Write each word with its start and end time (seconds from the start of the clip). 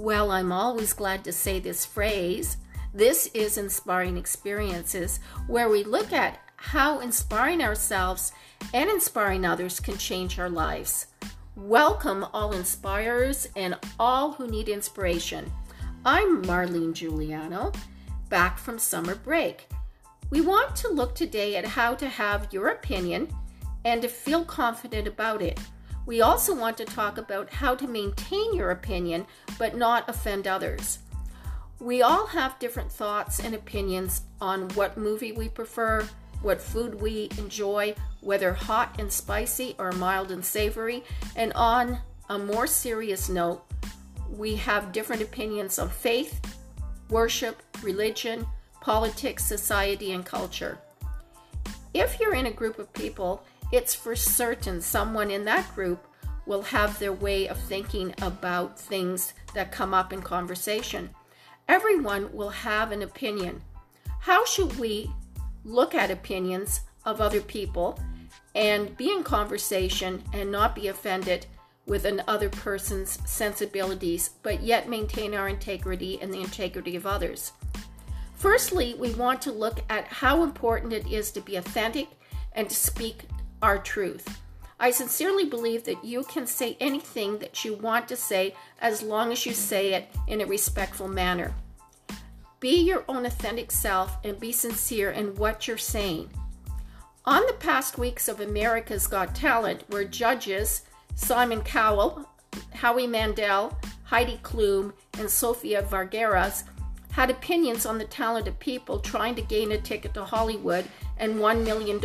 Well, 0.00 0.30
I'm 0.30 0.50
always 0.50 0.94
glad 0.94 1.24
to 1.24 1.32
say 1.32 1.60
this 1.60 1.84
phrase. 1.84 2.56
This 2.94 3.26
is 3.34 3.58
Inspiring 3.58 4.16
Experiences, 4.16 5.20
where 5.46 5.68
we 5.68 5.84
look 5.84 6.10
at 6.14 6.38
how 6.56 7.00
inspiring 7.00 7.60
ourselves 7.62 8.32
and 8.72 8.88
inspiring 8.88 9.44
others 9.44 9.78
can 9.78 9.98
change 9.98 10.38
our 10.38 10.48
lives. 10.48 11.08
Welcome, 11.54 12.24
all 12.32 12.54
inspirers 12.54 13.46
and 13.56 13.76
all 13.98 14.32
who 14.32 14.48
need 14.48 14.70
inspiration. 14.70 15.52
I'm 16.06 16.44
Marlene 16.44 16.94
Giuliano, 16.94 17.70
back 18.30 18.56
from 18.56 18.78
summer 18.78 19.16
break. 19.16 19.68
We 20.30 20.40
want 20.40 20.74
to 20.76 20.88
look 20.88 21.14
today 21.14 21.56
at 21.56 21.66
how 21.66 21.94
to 21.96 22.08
have 22.08 22.48
your 22.54 22.68
opinion 22.68 23.28
and 23.84 24.00
to 24.00 24.08
feel 24.08 24.46
confident 24.46 25.06
about 25.06 25.42
it. 25.42 25.60
We 26.06 26.20
also 26.20 26.54
want 26.54 26.76
to 26.78 26.84
talk 26.84 27.18
about 27.18 27.50
how 27.50 27.74
to 27.74 27.86
maintain 27.86 28.54
your 28.54 28.70
opinion 28.70 29.26
but 29.58 29.76
not 29.76 30.08
offend 30.08 30.46
others. 30.46 30.98
We 31.78 32.02
all 32.02 32.26
have 32.26 32.58
different 32.58 32.92
thoughts 32.92 33.40
and 33.40 33.54
opinions 33.54 34.22
on 34.40 34.68
what 34.70 34.98
movie 34.98 35.32
we 35.32 35.48
prefer, 35.48 36.06
what 36.42 36.60
food 36.60 37.00
we 37.00 37.30
enjoy, 37.38 37.94
whether 38.20 38.52
hot 38.52 38.96
and 38.98 39.10
spicy 39.10 39.74
or 39.78 39.92
mild 39.92 40.30
and 40.30 40.44
savory. 40.44 41.04
And 41.36 41.52
on 41.54 41.98
a 42.28 42.38
more 42.38 42.66
serious 42.66 43.28
note, 43.28 43.62
we 44.28 44.56
have 44.56 44.92
different 44.92 45.22
opinions 45.22 45.78
on 45.78 45.88
faith, 45.88 46.40
worship, 47.08 47.62
religion, 47.82 48.46
politics, 48.80 49.44
society, 49.44 50.12
and 50.12 50.24
culture. 50.24 50.78
If 51.92 52.20
you're 52.20 52.34
in 52.34 52.46
a 52.46 52.52
group 52.52 52.78
of 52.78 52.92
people, 52.92 53.42
it's 53.72 53.94
for 53.94 54.16
certain 54.16 54.80
someone 54.80 55.30
in 55.30 55.44
that 55.44 55.74
group 55.74 56.06
will 56.46 56.62
have 56.62 56.98
their 56.98 57.12
way 57.12 57.46
of 57.48 57.58
thinking 57.58 58.14
about 58.22 58.78
things 58.78 59.34
that 59.54 59.72
come 59.72 59.94
up 59.94 60.12
in 60.12 60.22
conversation. 60.22 61.10
Everyone 61.68 62.32
will 62.32 62.50
have 62.50 62.90
an 62.90 63.02
opinion. 63.02 63.62
How 64.20 64.44
should 64.44 64.78
we 64.78 65.10
look 65.64 65.94
at 65.94 66.10
opinions 66.10 66.80
of 67.04 67.20
other 67.20 67.40
people 67.40 67.98
and 68.54 68.96
be 68.96 69.12
in 69.12 69.22
conversation 69.22 70.22
and 70.32 70.50
not 70.50 70.74
be 70.74 70.88
offended 70.88 71.46
with 71.86 72.04
another 72.04 72.48
person's 72.48 73.18
sensibilities, 73.24 74.30
but 74.42 74.62
yet 74.62 74.88
maintain 74.88 75.34
our 75.34 75.48
integrity 75.48 76.20
and 76.20 76.32
the 76.32 76.40
integrity 76.40 76.96
of 76.96 77.06
others? 77.06 77.52
Firstly, 78.34 78.94
we 78.98 79.14
want 79.14 79.42
to 79.42 79.52
look 79.52 79.80
at 79.88 80.06
how 80.06 80.42
important 80.42 80.92
it 80.92 81.06
is 81.06 81.30
to 81.32 81.40
be 81.40 81.56
authentic 81.56 82.08
and 82.52 82.68
to 82.68 82.74
speak 82.74 83.24
our 83.62 83.78
truth. 83.78 84.40
I 84.78 84.90
sincerely 84.90 85.44
believe 85.44 85.84
that 85.84 86.04
you 86.04 86.24
can 86.24 86.46
say 86.46 86.76
anything 86.80 87.38
that 87.40 87.64
you 87.64 87.74
want 87.74 88.08
to 88.08 88.16
say 88.16 88.54
as 88.80 89.02
long 89.02 89.30
as 89.30 89.44
you 89.44 89.52
say 89.52 89.92
it 89.92 90.08
in 90.26 90.40
a 90.40 90.46
respectful 90.46 91.06
manner. 91.06 91.54
Be 92.60 92.80
your 92.80 93.04
own 93.08 93.26
authentic 93.26 93.70
self 93.70 94.16
and 94.24 94.40
be 94.40 94.52
sincere 94.52 95.10
in 95.10 95.36
what 95.36 95.68
you're 95.68 95.76
saying. 95.78 96.30
On 97.26 97.42
the 97.46 97.52
past 97.54 97.98
weeks 97.98 98.28
of 98.28 98.40
America's 98.40 99.06
Got 99.06 99.34
Talent, 99.34 99.84
where 99.88 100.04
judges 100.04 100.82
Simon 101.14 101.60
Cowell, 101.60 102.26
Howie 102.72 103.06
Mandel, 103.06 103.78
Heidi 104.04 104.40
Klum, 104.42 104.92
and 105.18 105.28
Sofia 105.28 105.82
Vergara's 105.82 106.64
had 107.12 107.30
opinions 107.30 107.84
on 107.84 107.98
the 107.98 108.04
talented 108.04 108.58
people 108.58 108.98
trying 108.98 109.34
to 109.34 109.42
gain 109.42 109.72
a 109.72 109.78
ticket 109.78 110.14
to 110.14 110.24
Hollywood 110.24 110.86
and 111.18 111.36
$1 111.36 111.64
million 111.64 112.00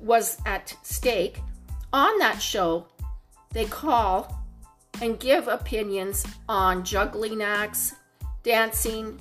was 0.00 0.38
at 0.46 0.76
stake. 0.82 1.40
On 1.92 2.18
that 2.18 2.40
show, 2.40 2.86
they 3.52 3.64
call 3.64 4.42
and 5.00 5.18
give 5.18 5.48
opinions 5.48 6.26
on 6.48 6.84
juggling 6.84 7.42
acts, 7.42 7.94
dancing, 8.42 9.20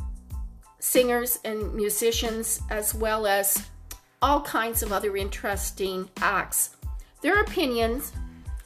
singers 0.80 1.40
and 1.44 1.74
musicians, 1.74 2.62
as 2.70 2.94
well 2.94 3.26
as 3.26 3.66
all 4.22 4.42
kinds 4.42 4.84
of 4.84 4.92
other 4.92 5.18
interesting 5.18 6.10
acts. 6.18 6.76
Their 7.22 7.42
opinions 7.42 8.12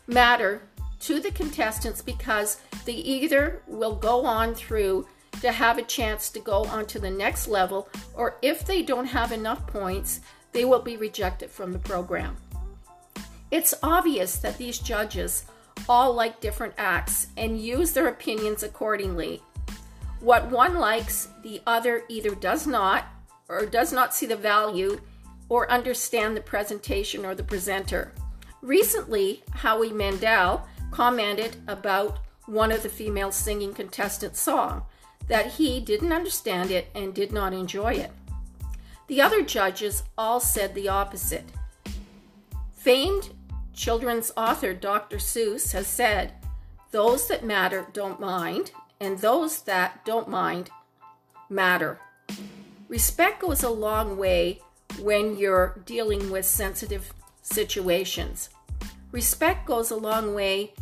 matter 0.07 0.62
to 1.01 1.19
the 1.19 1.31
contestants 1.31 2.01
because 2.01 2.59
they 2.85 2.94
either 2.94 3.62
will 3.67 3.95
go 3.95 4.25
on 4.25 4.53
through 4.53 5.07
to 5.41 5.51
have 5.51 5.78
a 5.78 5.83
chance 5.83 6.29
to 6.31 6.39
go 6.39 6.66
on 6.66 6.85
to 6.88 7.00
the 7.00 7.09
next 7.09 7.47
level, 7.47 7.88
or 8.13 8.38
if 8.41 8.66
they 8.66 8.81
don't 8.81 9.06
have 9.06 9.31
enough 9.31 9.66
points, 9.67 10.19
they 10.51 10.65
will 10.65 10.81
be 10.81 10.97
rejected 10.97 11.49
from 11.49 11.73
the 11.73 11.79
program. 11.79 12.37
It's 13.51 13.73
obvious 13.81 14.37
that 14.37 14.57
these 14.57 14.79
judges 14.79 15.45
all 15.87 16.13
like 16.13 16.41
different 16.41 16.73
acts 16.77 17.27
and 17.37 17.59
use 17.59 17.93
their 17.93 18.07
opinions 18.07 18.63
accordingly. 18.63 19.41
What 20.19 20.51
one 20.51 20.75
likes, 20.75 21.29
the 21.43 21.61
other 21.65 22.03
either 22.09 22.35
does 22.35 22.67
not, 22.67 23.05
or 23.47 23.65
does 23.65 23.93
not 23.93 24.13
see 24.13 24.25
the 24.25 24.35
value, 24.35 25.01
or 25.47 25.71
understand 25.71 26.35
the 26.35 26.41
presentation 26.41 27.25
or 27.25 27.33
the 27.33 27.43
presenter. 27.43 28.13
Recently, 28.61 29.43
Howie 29.51 29.91
Mandel 29.91 30.67
commented 30.91 31.55
about 31.67 32.19
one 32.45 32.71
of 32.71 32.83
the 32.83 32.89
female 32.89 33.31
singing 33.31 33.73
contestants' 33.73 34.39
song 34.39 34.83
that 35.27 35.53
he 35.53 35.79
didn't 35.79 36.11
understand 36.11 36.71
it 36.71 36.88
and 36.93 37.13
did 37.13 37.31
not 37.31 37.53
enjoy 37.53 37.93
it. 37.93 38.11
The 39.09 39.21
other 39.21 39.41
judges 39.41 40.03
all 40.19 40.39
said 40.39 40.75
the 40.75 40.87
opposite. 40.87 41.45
Famed 42.73 43.31
children's 43.73 44.31
author 44.37 44.71
Dr. 44.71 45.17
Seuss 45.17 45.71
has 45.71 45.87
said, 45.87 46.33
Those 46.91 47.27
that 47.27 47.43
matter 47.43 47.87
don't 47.91 48.19
mind, 48.19 48.71
and 48.99 49.17
those 49.17 49.63
that 49.63 50.05
don't 50.05 50.29
mind 50.29 50.69
matter. 51.49 51.99
Respect 52.87 53.41
goes 53.41 53.63
a 53.63 53.69
long 53.71 54.15
way 54.15 54.61
when 55.01 55.35
you're 55.35 55.81
dealing 55.87 56.29
with 56.29 56.45
sensitive 56.45 57.11
situations. 57.41 58.49
Respect 59.11 59.65
goes 59.65 59.89
a 59.89 59.95
long 59.95 60.35
way 60.35 60.73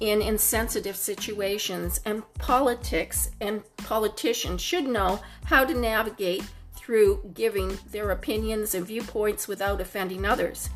in 0.00 0.20
insensitive 0.20 0.96
situations, 0.96 2.00
and 2.04 2.24
politics 2.34 3.30
and 3.40 3.62
politicians 3.76 4.60
should 4.60 4.88
know 4.88 5.20
how 5.44 5.64
to 5.64 5.72
navigate 5.72 6.42
through 6.84 7.32
giving 7.32 7.78
their 7.90 8.10
opinions 8.10 8.74
and 8.74 8.86
viewpoints 8.86 9.48
without 9.48 9.80
offending 9.80 10.26
others. 10.26 10.68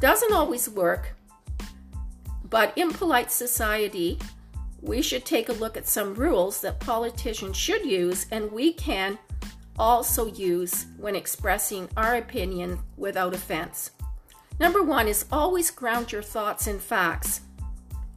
Doesn't 0.00 0.32
always 0.32 0.66
work, 0.66 1.14
but 2.48 2.72
in 2.74 2.90
polite 2.90 3.30
society, 3.30 4.18
we 4.80 5.02
should 5.02 5.26
take 5.26 5.50
a 5.50 5.54
look 5.54 5.76
at 5.76 5.86
some 5.86 6.14
rules 6.14 6.62
that 6.62 6.80
politicians 6.80 7.56
should 7.56 7.84
use 7.84 8.26
and 8.30 8.50
we 8.50 8.72
can 8.72 9.18
also 9.78 10.26
use 10.26 10.86
when 10.96 11.14
expressing 11.14 11.86
our 11.98 12.16
opinion 12.16 12.78
without 12.96 13.34
offense. 13.34 13.90
Number 14.58 14.82
one 14.82 15.06
is 15.06 15.26
always 15.30 15.70
ground 15.70 16.12
your 16.12 16.22
thoughts 16.22 16.66
in 16.66 16.78
facts. 16.78 17.42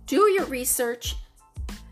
Do 0.06 0.30
your 0.32 0.46
research 0.46 1.18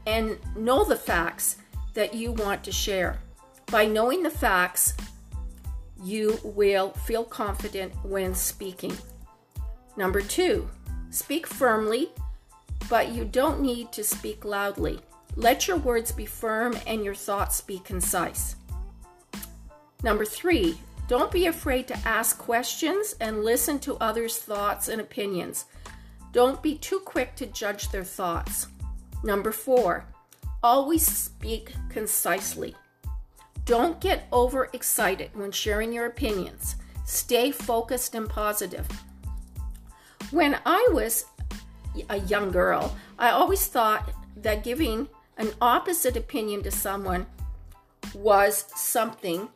and 0.06 0.38
know 0.56 0.86
the 0.86 0.96
facts 0.96 1.58
that 1.96 2.14
you 2.14 2.32
want 2.32 2.64
to 2.64 2.72
share. 2.72 3.20
By 3.68 3.86
knowing 3.86 4.24
the 4.24 4.30
facts, 4.30 4.94
you 6.04 6.38
will 6.44 6.92
feel 6.92 7.24
confident 7.24 7.94
when 8.04 8.36
speaking. 8.36 8.96
Number 9.96 10.22
two, 10.22 10.70
speak 11.12 11.48
firmly, 11.48 12.10
but 12.90 13.10
you 13.14 13.26
don't 13.26 13.62
need 13.62 13.92
to 13.94 14.04
speak 14.04 14.44
loudly. 14.44 15.00
Let 15.36 15.68
your 15.68 15.78
words 15.78 16.12
be 16.12 16.26
firm 16.26 16.76
and 16.86 17.04
your 17.04 17.16
thoughts 17.16 17.62
be 17.62 17.80
concise. 17.80 18.56
Number 20.04 20.26
three, 20.26 20.78
don't 21.08 21.32
be 21.32 21.48
afraid 21.48 21.88
to 21.88 22.08
ask 22.08 22.38
questions 22.38 23.16
and 23.20 23.44
listen 23.44 23.80
to 23.80 23.96
others' 23.98 24.38
thoughts 24.38 24.90
and 24.90 25.00
opinions. 25.00 25.66
Don't 26.32 26.62
be 26.62 26.78
too 26.78 27.00
quick 27.00 27.36
to 27.36 27.46
judge 27.46 27.90
their 27.90 28.04
thoughts. 28.04 28.68
Number 29.24 29.52
four, 29.52 30.06
always 30.62 31.06
speak 31.06 31.74
concisely. 31.90 32.76
Don't 33.66 34.02
get 34.02 34.28
overexcited 34.34 35.36
when 35.36 35.52
sharing 35.52 35.94
your 35.94 36.06
opinions. 36.06 36.76
Stay 37.06 37.52
focused 37.52 38.16
and 38.16 38.30
positive. 38.30 38.88
When 40.32 40.58
I 40.66 40.90
was 40.92 41.26
a 42.10 42.20
young 42.20 42.52
girl, 42.52 42.96
I 43.18 43.30
always 43.30 43.68
thought 43.68 44.12
that 44.38 44.64
giving 44.64 45.08
an 45.38 45.52
opposite 45.62 46.18
opinion 46.18 46.64
to 46.64 46.72
someone 46.72 47.26
was 48.14 48.66
something 48.76 49.50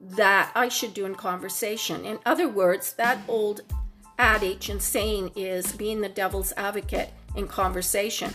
that 0.00 0.50
I 0.54 0.68
should 0.68 0.94
do 0.94 1.06
in 1.06 1.14
conversation. 1.14 2.04
In 2.04 2.18
other 2.26 2.48
words, 2.48 2.92
that 2.94 3.18
old 3.28 3.62
adage 4.18 4.68
and 4.68 4.82
saying 4.82 5.32
is 5.36 5.72
being 5.72 6.00
the 6.00 6.08
devil's 6.08 6.52
advocate 6.56 7.10
in 7.36 7.48
conversation. 7.48 8.34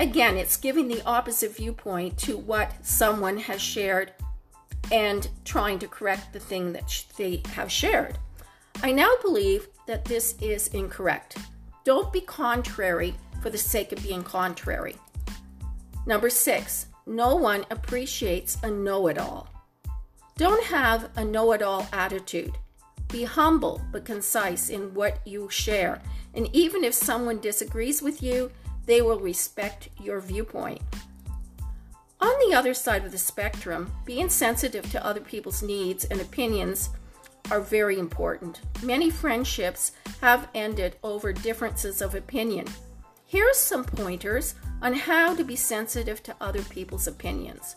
Again, 0.00 0.36
it's 0.36 0.56
giving 0.56 0.86
the 0.86 1.02
opposite 1.04 1.56
viewpoint 1.56 2.16
to 2.18 2.38
what 2.38 2.86
someone 2.86 3.36
has 3.38 3.60
shared 3.60 4.12
and 4.92 5.28
trying 5.44 5.78
to 5.80 5.88
correct 5.88 6.32
the 6.32 6.38
thing 6.38 6.72
that 6.72 7.04
they 7.16 7.42
have 7.52 7.70
shared. 7.70 8.16
I 8.82 8.92
now 8.92 9.12
believe 9.22 9.68
that 9.86 10.04
this 10.04 10.36
is 10.40 10.68
incorrect. 10.68 11.36
Don't 11.84 12.12
be 12.12 12.20
contrary 12.20 13.14
for 13.42 13.50
the 13.50 13.58
sake 13.58 13.90
of 13.90 14.02
being 14.02 14.22
contrary. 14.22 14.94
Number 16.06 16.30
six, 16.30 16.86
no 17.06 17.34
one 17.34 17.66
appreciates 17.70 18.56
a 18.62 18.70
know 18.70 19.08
it 19.08 19.18
all. 19.18 19.48
Don't 20.36 20.62
have 20.64 21.10
a 21.16 21.24
know 21.24 21.52
it 21.52 21.62
all 21.62 21.88
attitude. 21.92 22.56
Be 23.08 23.24
humble 23.24 23.80
but 23.90 24.04
concise 24.04 24.68
in 24.68 24.94
what 24.94 25.26
you 25.26 25.50
share. 25.50 26.00
And 26.34 26.48
even 26.54 26.84
if 26.84 26.94
someone 26.94 27.40
disagrees 27.40 28.00
with 28.00 28.22
you, 28.22 28.52
they 28.88 29.02
will 29.02 29.20
respect 29.20 29.90
your 30.00 30.18
viewpoint. 30.18 30.80
On 32.22 32.34
the 32.40 32.56
other 32.56 32.72
side 32.72 33.04
of 33.04 33.12
the 33.12 33.18
spectrum, 33.18 33.92
being 34.06 34.30
sensitive 34.30 34.90
to 34.90 35.06
other 35.06 35.20
people's 35.20 35.62
needs 35.62 36.06
and 36.06 36.22
opinions 36.22 36.88
are 37.50 37.60
very 37.60 37.98
important. 37.98 38.62
Many 38.82 39.10
friendships 39.10 39.92
have 40.22 40.48
ended 40.54 40.96
over 41.02 41.34
differences 41.34 42.00
of 42.00 42.14
opinion. 42.14 42.66
Here's 43.26 43.58
some 43.58 43.84
pointers 43.84 44.54
on 44.80 44.94
how 44.94 45.34
to 45.34 45.44
be 45.44 45.54
sensitive 45.54 46.22
to 46.22 46.34
other 46.40 46.62
people's 46.62 47.06
opinions. 47.06 47.76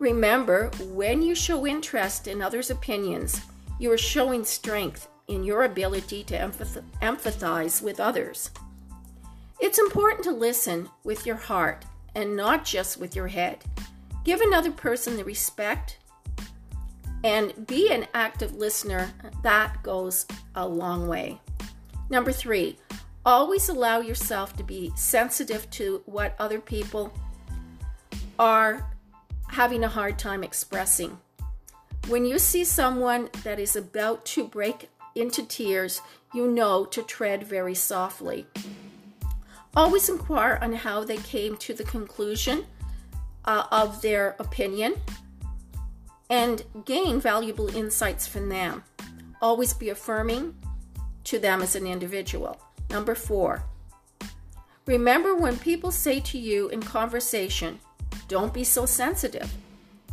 Remember, 0.00 0.72
when 0.80 1.22
you 1.22 1.36
show 1.36 1.68
interest 1.68 2.26
in 2.26 2.42
others' 2.42 2.70
opinions, 2.70 3.40
you 3.78 3.92
are 3.92 3.98
showing 3.98 4.44
strength 4.44 5.06
in 5.28 5.44
your 5.44 5.62
ability 5.62 6.24
to 6.24 6.36
empathize 7.00 7.80
with 7.80 8.00
others. 8.00 8.50
It's 9.62 9.78
important 9.78 10.24
to 10.24 10.32
listen 10.32 10.88
with 11.04 11.24
your 11.24 11.36
heart 11.36 11.84
and 12.16 12.36
not 12.36 12.64
just 12.64 12.98
with 12.98 13.14
your 13.14 13.28
head. 13.28 13.58
Give 14.24 14.40
another 14.40 14.72
person 14.72 15.16
the 15.16 15.24
respect 15.24 15.98
and 17.22 17.68
be 17.68 17.92
an 17.92 18.08
active 18.12 18.56
listener. 18.56 19.12
That 19.44 19.80
goes 19.84 20.26
a 20.56 20.66
long 20.66 21.06
way. 21.06 21.40
Number 22.10 22.32
three, 22.32 22.76
always 23.24 23.68
allow 23.68 24.00
yourself 24.00 24.56
to 24.56 24.64
be 24.64 24.90
sensitive 24.96 25.70
to 25.70 26.02
what 26.06 26.34
other 26.40 26.58
people 26.58 27.12
are 28.40 28.84
having 29.46 29.84
a 29.84 29.88
hard 29.88 30.18
time 30.18 30.42
expressing. 30.42 31.16
When 32.08 32.24
you 32.24 32.40
see 32.40 32.64
someone 32.64 33.28
that 33.44 33.60
is 33.60 33.76
about 33.76 34.24
to 34.26 34.44
break 34.44 34.90
into 35.14 35.46
tears, 35.46 36.00
you 36.34 36.48
know 36.48 36.84
to 36.86 37.02
tread 37.04 37.44
very 37.44 37.76
softly. 37.76 38.48
Always 39.74 40.08
inquire 40.08 40.58
on 40.60 40.72
how 40.74 41.02
they 41.02 41.16
came 41.16 41.56
to 41.58 41.72
the 41.72 41.84
conclusion 41.84 42.66
uh, 43.44 43.64
of 43.72 44.02
their 44.02 44.36
opinion 44.38 44.94
and 46.28 46.62
gain 46.84 47.20
valuable 47.20 47.74
insights 47.74 48.26
from 48.26 48.48
them. 48.48 48.84
Always 49.40 49.72
be 49.72 49.88
affirming 49.88 50.54
to 51.24 51.38
them 51.38 51.62
as 51.62 51.74
an 51.74 51.86
individual. 51.86 52.60
Number 52.90 53.14
four, 53.14 53.62
remember 54.86 55.34
when 55.34 55.58
people 55.58 55.90
say 55.90 56.20
to 56.20 56.38
you 56.38 56.68
in 56.68 56.82
conversation, 56.82 57.80
don't 58.28 58.52
be 58.52 58.64
so 58.64 58.84
sensitive. 58.86 59.50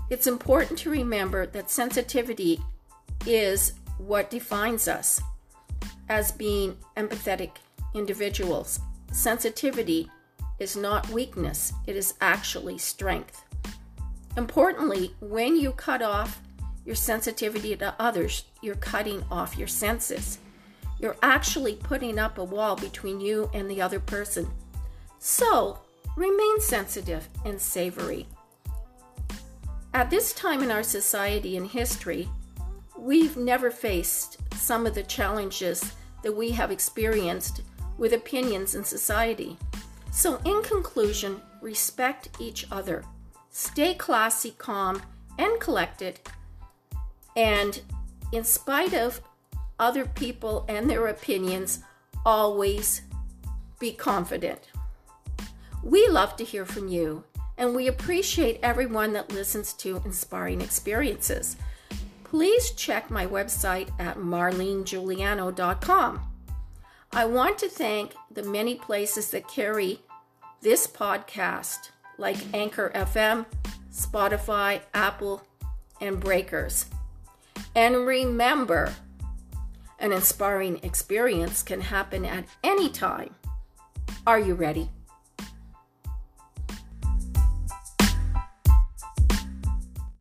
It's 0.09 0.27
important 0.27 0.79
to 0.79 0.89
remember 0.89 1.45
that 1.47 1.69
sensitivity 1.69 2.61
is 3.25 3.73
what 3.97 4.29
defines 4.29 4.87
us 4.87 5.21
as 6.07 6.31
being 6.31 6.77
empathetic 6.97 7.51
individuals. 7.93 8.79
Sensitivity 9.11 10.09
is 10.59 10.75
not 10.75 11.09
weakness, 11.09 11.73
it 11.87 11.95
is 11.95 12.13
actually 12.21 12.77
strength. 12.77 13.43
Importantly, 14.37 15.15
when 15.19 15.55
you 15.55 15.71
cut 15.71 16.01
off 16.01 16.41
your 16.85 16.95
sensitivity 16.95 17.75
to 17.75 17.95
others, 17.99 18.45
you're 18.61 18.75
cutting 18.75 19.23
off 19.31 19.57
your 19.57 19.67
senses. 19.67 20.39
You're 20.99 21.17
actually 21.21 21.75
putting 21.75 22.19
up 22.19 22.37
a 22.37 22.43
wall 22.43 22.75
between 22.75 23.19
you 23.19 23.49
and 23.53 23.69
the 23.69 23.81
other 23.81 23.99
person. 23.99 24.47
So, 25.19 25.79
remain 26.15 26.59
sensitive 26.59 27.27
and 27.45 27.59
savory. 27.59 28.27
At 29.93 30.09
this 30.09 30.33
time 30.33 30.61
in 30.61 30.71
our 30.71 30.83
society 30.83 31.57
and 31.57 31.67
history, 31.67 32.29
we've 32.97 33.37
never 33.37 33.71
faced 33.71 34.37
some 34.55 34.85
of 34.85 34.93
the 34.93 35.03
challenges 35.03 35.93
that 36.21 36.35
we 36.35 36.51
have 36.51 36.69
experienced 36.69 37.61
with 37.99 38.13
opinions 38.13 38.73
in 38.73 38.83
society. 38.83 39.57
So, 40.11 40.39
in 40.45 40.63
conclusion, 40.63 41.41
respect 41.61 42.29
each 42.39 42.65
other, 42.71 43.03
stay 43.51 43.93
classy, 43.93 44.55
calm, 44.57 45.01
and 45.37 45.59
collected, 45.59 46.19
and 47.35 47.81
in 48.31 48.43
spite 48.43 48.93
of 48.93 49.21
other 49.79 50.05
people 50.05 50.65
and 50.67 50.89
their 50.89 51.07
opinions, 51.07 51.79
always 52.25 53.03
be 53.79 53.91
confident. 53.91 54.69
We 55.83 56.07
love 56.07 56.35
to 56.37 56.43
hear 56.43 56.65
from 56.65 56.87
you, 56.87 57.23
and 57.57 57.75
we 57.75 57.87
appreciate 57.87 58.59
everyone 58.63 59.13
that 59.13 59.31
listens 59.31 59.73
to 59.73 60.01
Inspiring 60.03 60.61
Experiences. 60.61 61.55
Please 62.23 62.71
check 62.71 63.09
my 63.09 63.25
website 63.25 63.89
at 63.99 64.17
marlenejuliano.com. 64.17 66.28
I 67.11 67.25
want 67.25 67.57
to 67.59 67.69
thank 67.69 68.13
the 68.29 68.43
many 68.43 68.75
places 68.75 69.31
that 69.31 69.47
carry 69.47 69.99
this 70.61 70.85
podcast, 70.85 71.89
like 72.19 72.37
Anchor 72.53 72.91
FM, 72.93 73.47
Spotify, 73.91 74.81
Apple, 74.93 75.41
and 75.99 76.19
Breakers. 76.19 76.85
And 77.75 78.05
remember, 78.05 78.93
an 79.97 80.11
inspiring 80.11 80.79
experience 80.83 81.63
can 81.63 81.81
happen 81.81 82.25
at 82.25 82.45
any 82.63 82.89
time. 82.89 83.33
Are 84.27 84.39
you 84.39 84.53
ready? 84.53 84.89